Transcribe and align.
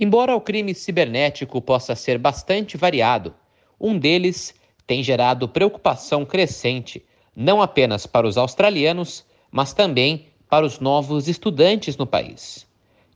Embora 0.00 0.36
o 0.36 0.40
crime 0.40 0.74
cibernético 0.76 1.60
possa 1.60 1.96
ser 1.96 2.18
bastante 2.18 2.76
variado, 2.76 3.34
um 3.80 3.98
deles 3.98 4.54
tem 4.86 5.02
gerado 5.02 5.48
preocupação 5.48 6.24
crescente, 6.24 7.04
não 7.34 7.60
apenas 7.60 8.06
para 8.06 8.26
os 8.26 8.38
australianos, 8.38 9.26
mas 9.50 9.72
também 9.72 10.26
para 10.48 10.64
os 10.64 10.78
novos 10.78 11.26
estudantes 11.26 11.96
no 11.96 12.06
país. 12.06 12.64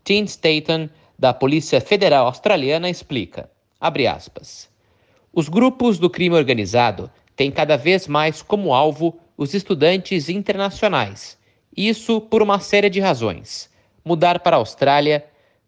Tim 0.03 0.25
Staton, 0.25 0.89
da 1.16 1.32
Polícia 1.32 1.80
Federal 1.80 2.27
Australiana, 2.27 2.91
explica, 2.91 3.49
aspas, 3.80 4.69
os 5.33 5.49
grupos 5.49 6.01
do 6.01 6.11
crime 6.11 6.35
organizado 6.35 7.09
têm 7.37 7.53
cada 7.53 7.77
vez 7.77 8.09
mais 8.09 8.43
como 8.43 8.75
alvo 8.75 9.21
os 9.37 9.55
estudantes 9.55 10.29
internacionais, 10.29 11.39
isso 11.77 12.21
por 12.21 12.43
uma 12.43 12.59
série 12.59 12.91
de 12.91 12.99
razões. 12.99 13.71
Mudar 14.05 14.41
para 14.41 14.56
a 14.56 14.59
Austrália 14.59 15.24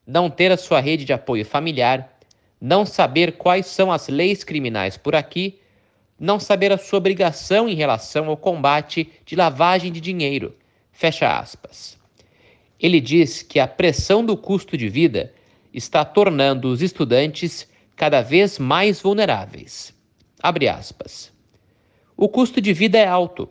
não 0.07 0.29
ter 0.29 0.53
a 0.53 0.57
sua 0.57 0.81
rede 0.81 1.05
de 1.05 1.13
apoio 1.13 1.45
familiar, 1.45 2.19
não 2.61 2.87
saber 2.87 3.33
quais 3.33 3.67
são 3.67 3.93
as 3.93 4.09
leis 4.09 4.45
criminais 4.45 4.97
por 4.97 5.15
aqui, 5.15 5.59
não 6.19 6.39
saber 6.39 6.73
a 6.73 6.79
sua 6.79 6.99
obrigação 6.99 7.69
em 7.69 7.75
relação 7.75 8.29
ao 8.29 8.37
combate 8.37 9.11
de 9.25 9.37
lavagem 9.37 9.93
de 9.93 10.01
dinheiro. 10.01 10.55
Fecha 10.93 11.39
aspas. 11.39 11.99
Ele 12.79 13.01
diz 13.01 13.43
que 13.43 13.59
a 13.59 13.67
pressão 13.67 14.25
do 14.25 14.37
custo 14.37 14.77
de 14.77 14.89
vida 14.89 15.33
está 15.73 16.05
tornando 16.05 16.69
os 16.69 16.83
estudantes 16.83 17.69
cada 17.97 18.23
vez 18.23 18.59
mais 18.59 19.01
vulneráveis. 19.01 19.95
Abre 20.43 20.69
aspas. 20.69 21.33
O 22.17 22.29
custo 22.29 22.61
de 22.61 22.73
vida 22.73 22.99
é 22.99 23.07
alto. 23.07 23.49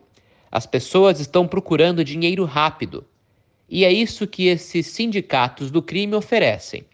As 0.50 0.66
pessoas 0.66 1.20
estão 1.20 1.46
procurando 1.46 2.04
dinheiro 2.04 2.44
rápido. 2.44 3.04
E 3.68 3.84
é 3.84 3.92
isso 3.92 4.26
que 4.26 4.46
esses 4.46 4.86
sindicatos 4.88 5.70
do 5.70 5.82
crime 5.82 6.14
oferecem. 6.14 6.84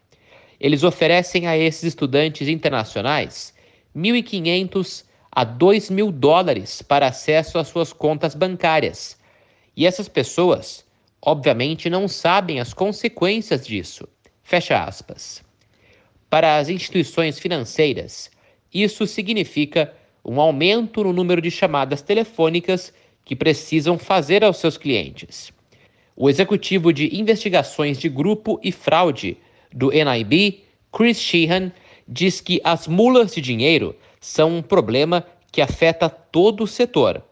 Eles 0.59 0.85
oferecem 0.85 1.47
a 1.47 1.57
esses 1.57 1.85
estudantes 1.85 2.49
internacionais 2.49 3.55
1.500 3.97 5.05
a 5.33 5.45
2 5.45 5.91
mil 5.91 6.11
dólares 6.13 6.83
para 6.83 7.09
acesso 7.09 7.59
às 7.59 7.69
suas 7.69 7.93
contas 7.93 8.35
bancárias. 8.35 9.19
E 9.77 9.87
essas 9.87 10.09
pessoas, 10.09 10.85
obviamente, 11.23 11.89
não 11.89 12.09
sabem 12.09 12.61
as 12.61 12.75
consequências 12.75 13.67
disso. 13.67 14.07
Fecha 14.43 14.83
aspas. 14.83 15.43
Para 16.29 16.59
as 16.59 16.69
instituições 16.69 17.39
financeiras, 17.39 18.31
isso 18.73 19.07
significa 19.07 19.95
um 20.25 20.41
aumento 20.41 21.03
no 21.03 21.13
número 21.13 21.41
de 21.41 21.51
chamadas 21.51 22.03
telefônicas 22.03 22.93
que 23.25 23.35
precisam 23.35 23.99
fazer 23.99 24.45
aos 24.45 24.59
seus 24.59 24.77
clientes. 24.77 25.53
O 26.23 26.29
executivo 26.29 26.93
de 26.93 27.19
investigações 27.19 27.99
de 27.99 28.07
grupo 28.07 28.61
e 28.63 28.71
fraude 28.71 29.39
do 29.73 29.91
NIB, 29.91 30.63
Chris 30.93 31.19
Sheehan, 31.19 31.73
diz 32.07 32.43
que 32.43 32.61
as 32.63 32.87
mulas 32.87 33.35
de 33.35 33.41
dinheiro 33.41 33.97
são 34.21 34.59
um 34.59 34.63
problema 34.63 35.27
que 35.51 35.63
afeta 35.63 36.11
todo 36.11 36.65
o 36.65 36.67
setor. 36.67 37.25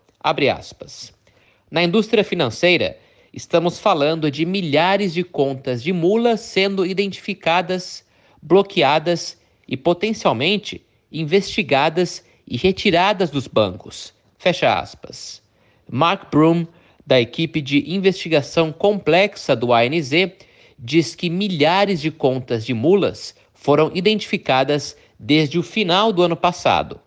Na 1.71 1.83
indústria 1.83 2.25
financeira, 2.25 2.97
estamos 3.31 3.79
falando 3.79 4.31
de 4.31 4.47
milhares 4.47 5.13
de 5.13 5.23
contas 5.23 5.83
de 5.83 5.93
mulas 5.93 6.41
sendo 6.41 6.87
identificadas, 6.87 8.03
bloqueadas 8.41 9.37
e 9.69 9.77
potencialmente 9.77 10.83
investigadas 11.13 12.25
e 12.47 12.57
retiradas 12.57 13.29
dos 13.29 13.47
bancos. 13.47 14.15
Fecha 14.39 14.81
aspas. 14.81 15.43
Mark 15.91 16.31
Broom 16.31 16.67
da 17.09 17.19
equipe 17.19 17.63
de 17.63 17.91
investigação 17.91 18.71
complexa 18.71 19.57
do 19.57 19.73
ANZ, 19.73 20.11
diz 20.79 21.15
que 21.15 21.31
milhares 21.31 22.03
de 22.03 22.11
contas 22.11 22.67
de 22.67 22.75
mulas 22.75 23.35
foram 23.55 23.91
identificadas 23.95 24.95
desde 25.19 25.59
o 25.59 25.63
final 25.63 26.13
do 26.13 26.23
ano 26.23 26.37
passado. 26.37 27.01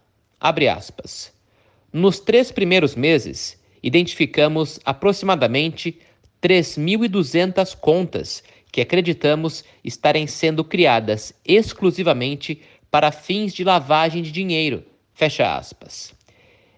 Nos 1.94 2.19
três 2.19 2.51
primeiros 2.51 2.95
meses, 2.95 3.62
identificamos 3.84 4.79
aproximadamente 4.84 6.00
3.200 6.41 7.75
contas 7.75 8.44
que 8.72 8.81
acreditamos 8.81 9.63
estarem 9.83 10.25
sendo 10.25 10.63
criadas 10.63 11.31
exclusivamente 11.45 12.59
para 12.89 13.12
fins 13.12 13.53
de 13.53 13.63
lavagem 13.63 14.23
de 14.23 14.31
dinheiro. 14.31 14.83
Fecha 15.13 15.56
aspas. 15.56 16.12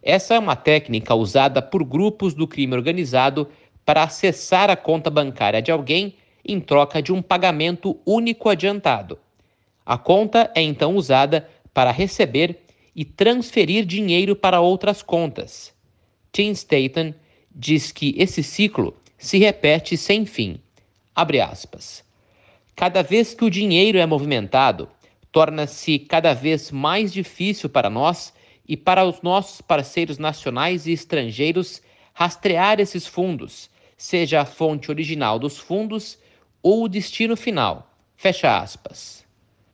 Essa 0.03 0.35
é 0.35 0.39
uma 0.39 0.55
técnica 0.55 1.15
usada 1.15 1.61
por 1.61 1.83
grupos 1.85 2.33
do 2.33 2.45
crime 2.45 2.75
organizado 2.75 3.49
para 3.85 4.03
acessar 4.03 4.69
a 4.69 4.75
conta 4.75 5.09
bancária 5.09 5.61
de 5.61 5.71
alguém 5.71 6.15
em 6.45 6.59
troca 6.59 7.01
de 7.01 7.13
um 7.13 7.21
pagamento 7.21 7.97
único 8.05 8.49
adiantado. 8.49 9.17
A 9.85 9.97
conta 9.97 10.51
é 10.53 10.61
então 10.61 10.95
usada 10.95 11.49
para 11.73 11.91
receber 11.91 12.59
e 12.93 13.05
transferir 13.05 13.85
dinheiro 13.85 14.35
para 14.35 14.59
outras 14.59 15.01
contas. 15.01 15.73
Tim 16.33 16.51
Staten 16.51 17.15
diz 17.55 17.91
que 17.91 18.13
esse 18.17 18.43
ciclo 18.43 18.95
se 19.17 19.37
repete 19.37 19.95
sem 19.95 20.25
fim. 20.25 20.59
Abre 21.15 21.39
aspas. 21.39 22.03
Cada 22.75 23.01
vez 23.01 23.33
que 23.33 23.45
o 23.45 23.49
dinheiro 23.49 23.97
é 23.97 24.05
movimentado, 24.05 24.89
torna-se 25.31 25.99
cada 25.99 26.33
vez 26.33 26.71
mais 26.71 27.13
difícil 27.13 27.69
para 27.69 27.89
nós 27.89 28.33
e 28.67 28.77
para 28.77 29.05
os 29.05 29.21
nossos 29.21 29.61
parceiros 29.61 30.17
nacionais 30.17 30.87
e 30.87 30.91
estrangeiros 30.91 31.81
rastrear 32.13 32.79
esses 32.79 33.05
fundos, 33.05 33.69
seja 33.97 34.41
a 34.41 34.45
fonte 34.45 34.89
original 34.89 35.37
dos 35.37 35.57
fundos 35.57 36.17
ou 36.61 36.83
o 36.83 36.89
destino 36.89 37.35
final. 37.35 37.91
Fecha 38.15 38.57
aspas. 38.57 39.25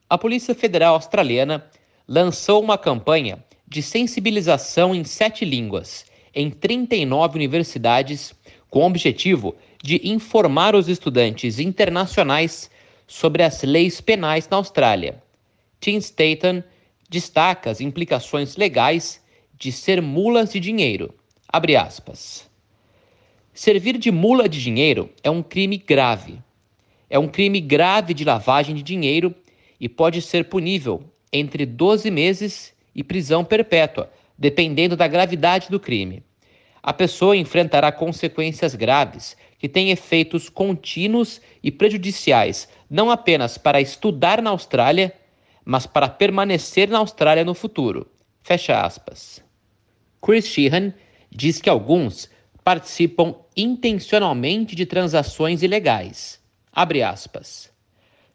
A 0.10 0.18
Polícia 0.18 0.56
Federal 0.56 0.96
Australiana 0.96 1.70
lançou 2.08 2.64
uma 2.64 2.78
campanha 2.78 3.44
de 3.68 3.84
sensibilização 3.84 4.96
em 4.96 5.04
sete 5.04 5.46
línguas, 5.46 6.06
em 6.34 6.50
39 6.50 7.36
universidades, 7.36 8.34
com 8.70 8.82
o 8.82 8.88
objetivo 8.88 9.56
de 9.84 10.02
informar 10.04 10.76
os 10.76 10.90
estudantes 10.90 11.60
internacionais 11.60 12.70
sobre 13.08 13.44
as 13.44 13.62
leis 13.64 14.02
penais 14.02 14.48
na 14.50 14.58
Austrália. 14.58 15.22
Tim 15.80 15.98
Staton 15.98 16.64
destaca 17.10 17.72
as 17.72 17.82
implicações 17.82 18.56
legais 18.56 19.22
de 19.58 19.72
ser 19.72 20.02
mulas 20.02 20.54
de 20.54 20.60
dinheiro. 20.60 21.14
Abre 21.48 21.76
aspas. 21.76 22.50
Servir 23.54 23.98
de 23.98 24.12
mula 24.12 24.48
de 24.48 24.62
dinheiro 24.62 25.10
é 25.24 25.30
um 25.30 25.42
crime 25.42 25.78
grave. 25.78 26.40
É 27.10 27.18
um 27.18 27.28
crime 27.28 27.60
grave 27.60 28.14
de 28.14 28.24
lavagem 28.24 28.76
de 28.76 28.84
dinheiro 28.84 29.36
e 29.80 29.90
pode 29.90 30.22
ser 30.22 30.46
punível 30.46 31.04
entre 31.34 31.66
12 31.66 32.10
meses 32.12 32.74
e 32.96 33.04
prisão 33.04 33.44
perpétua, 33.44 34.12
dependendo 34.38 34.96
da 34.96 35.08
gravidade 35.08 35.70
do 35.70 35.80
crime. 35.80 36.24
A 36.82 36.94
pessoa 36.94 37.36
enfrentará 37.36 37.92
consequências 37.92 38.76
graves 38.76 39.36
que 39.58 39.68
têm 39.68 39.92
efeitos 39.92 40.48
contínuos 40.48 41.42
e 41.62 41.70
prejudiciais 41.72 42.70
não 42.90 43.12
apenas 43.12 43.58
para 43.58 43.82
estudar 43.82 44.42
na 44.42 44.50
Austrália, 44.50 45.14
mas 45.70 45.86
para 45.86 46.10
permanecer 46.10 46.90
na 46.90 46.98
Austrália 46.98 47.46
no 47.46 47.54
futuro. 47.54 48.08
Fecha 48.42 48.82
aspas. 48.82 49.40
Chris 50.20 50.48
Sheehan 50.48 50.92
diz 51.30 51.62
que 51.62 51.70
alguns 51.70 52.28
participam 52.64 53.36
intencionalmente 53.56 54.76
de 54.76 54.88
transações 54.88 55.62
ilegais. 55.62 56.40
Abre 56.74 57.04
aspas. 57.04 57.70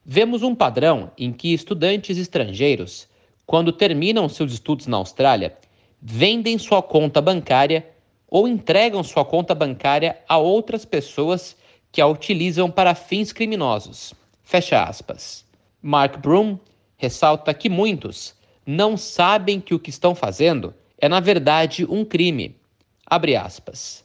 Vemos 0.06 0.44
um 0.44 0.54
padrão 0.54 1.10
em 1.18 1.32
que 1.32 1.52
estudantes 1.52 2.18
estrangeiros, 2.18 3.08
quando 3.44 3.72
terminam 3.72 4.28
seus 4.28 4.52
estudos 4.52 4.86
na 4.86 4.98
Austrália, 4.98 5.58
vendem 6.00 6.56
sua 6.56 6.82
conta 6.84 7.20
bancária 7.20 7.84
ou 8.28 8.46
entregam 8.46 9.02
sua 9.02 9.24
conta 9.24 9.56
bancária 9.56 10.20
a 10.28 10.38
outras 10.38 10.84
pessoas 10.84 11.56
que 11.90 12.00
a 12.00 12.06
utilizam 12.06 12.70
para 12.70 12.94
fins 12.94 13.32
criminosos. 13.32 14.14
Fecha 14.44 14.84
aspas. 14.84 15.44
Mark 15.82 16.19
Broom 16.19 16.60
ressalta 17.04 17.52
que 17.52 17.68
muitos 17.68 18.34
não 18.66 18.96
sabem 18.96 19.60
que 19.60 19.74
o 19.74 19.78
que 19.78 19.90
estão 19.90 20.14
fazendo 20.14 20.74
é, 20.98 21.08
na 21.08 21.20
verdade, 21.20 21.84
um 21.84 22.04
crime. 22.04 22.56
Abre 23.04 23.36
aspas. 23.36 24.02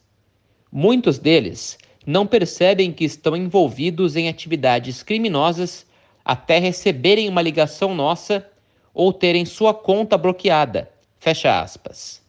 Muitos 0.70 1.18
deles 1.18 1.78
não 2.06 2.28
percebem 2.28 2.92
que 2.92 3.06
estão 3.06 3.38
envolvidos 3.38 4.18
em 4.18 4.28
atividades 4.28 5.02
criminosas 5.02 5.86
até 6.26 6.60
receberem 6.60 7.30
uma 7.30 7.42
ligação 7.42 7.96
nossa 7.96 8.46
ou 8.94 9.14
terem 9.14 9.46
sua 9.46 9.74
conta 9.74 10.18
bloqueada. 10.18 10.92
Fecha 11.20 11.62
aspas. 11.62 12.22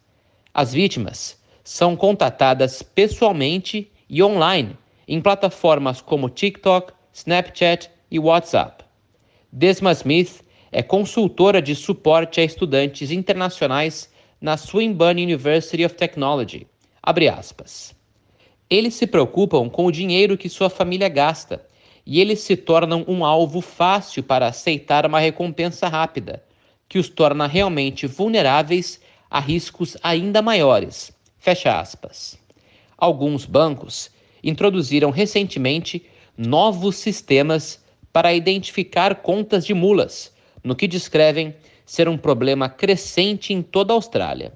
As 0.54 0.72
vítimas 0.72 1.36
são 1.64 1.96
contatadas 1.96 2.80
pessoalmente 2.80 3.90
e 4.08 4.22
online 4.22 4.76
em 5.08 5.20
plataformas 5.20 6.00
como 6.00 6.30
TikTok, 6.30 6.92
Snapchat 7.12 7.90
e 8.08 8.20
WhatsApp. 8.20 8.84
Desma 9.52 9.90
Smith 9.92 10.44
é 10.72 10.82
consultora 10.82 11.60
de 11.60 11.74
suporte 11.74 12.40
a 12.40 12.44
estudantes 12.44 13.10
internacionais 13.10 14.08
na 14.40 14.56
Swinburne 14.56 15.22
University 15.22 15.84
of 15.84 15.94
Technology. 15.94 16.66
Eles 18.68 18.94
se 18.94 19.06
preocupam 19.06 19.68
com 19.68 19.86
o 19.86 19.92
dinheiro 19.92 20.38
que 20.38 20.48
sua 20.48 20.70
família 20.70 21.08
gasta 21.08 21.66
e 22.06 22.20
eles 22.20 22.40
se 22.40 22.56
tornam 22.56 23.04
um 23.08 23.24
alvo 23.24 23.60
fácil 23.60 24.22
para 24.22 24.46
aceitar 24.46 25.04
uma 25.04 25.18
recompensa 25.18 25.88
rápida, 25.88 26.42
que 26.88 26.98
os 26.98 27.08
torna 27.08 27.46
realmente 27.46 28.06
vulneráveis 28.06 29.00
a 29.28 29.40
riscos 29.40 29.96
ainda 30.02 30.40
maiores. 30.40 31.12
Fecha 31.38 31.78
aspas. 31.78 32.38
Alguns 32.96 33.44
bancos 33.44 34.10
introduziram 34.42 35.10
recentemente 35.10 36.04
novos 36.36 36.96
sistemas 36.96 37.82
para 38.12 38.34
identificar 38.34 39.16
contas 39.16 39.64
de 39.64 39.74
mulas, 39.74 40.32
no 40.62 40.76
que 40.76 40.86
descrevem 40.86 41.54
ser 41.84 42.08
um 42.08 42.16
problema 42.16 42.68
crescente 42.68 43.52
em 43.52 43.62
toda 43.62 43.92
a 43.92 43.96
Austrália. 43.96 44.52